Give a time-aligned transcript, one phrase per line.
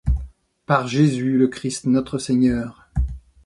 [0.65, 2.89] Par Jésus, le Christ, notre Seigneur.